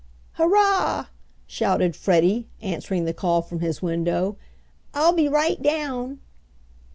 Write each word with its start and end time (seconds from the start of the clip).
"Hurrah!" 0.31 1.09
shouted 1.45 1.95
Freddie, 1.95 2.47
answering 2.59 3.05
the 3.05 3.13
call 3.13 3.43
from 3.43 3.59
his 3.59 3.83
window, 3.83 4.35
"I'll 4.95 5.13
be 5.13 5.27
right 5.27 5.61
down!" 5.61 6.17